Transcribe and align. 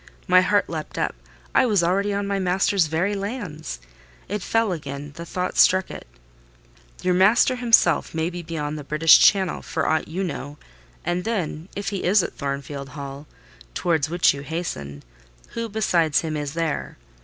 My 0.27 0.41
heart 0.41 0.67
leapt 0.67 0.97
up: 0.97 1.13
I 1.53 1.67
was 1.67 1.83
already 1.83 2.11
on 2.11 2.25
my 2.25 2.39
master's 2.39 2.87
very 2.87 3.13
lands. 3.13 3.79
It 4.27 4.41
fell 4.41 4.71
again: 4.71 5.13
the 5.15 5.27
thought 5.27 5.59
struck 5.59 5.91
it:— 5.91 6.07
"Your 7.03 7.13
master 7.13 7.55
himself 7.57 8.11
may 8.15 8.31
be 8.31 8.41
beyond 8.41 8.79
the 8.79 8.83
British 8.83 9.19
Channel, 9.19 9.61
for 9.61 9.87
aught 9.87 10.07
you 10.07 10.23
know: 10.23 10.57
and 11.05 11.23
then, 11.23 11.69
if 11.75 11.89
he 11.89 12.03
is 12.03 12.23
at 12.23 12.33
Thornfield 12.35 12.89
Hall, 12.97 13.27
towards 13.75 14.09
which 14.09 14.33
you 14.33 14.41
hasten, 14.41 15.03
who 15.49 15.69
besides 15.69 16.21
him 16.21 16.35
is 16.35 16.55
there? 16.55 16.97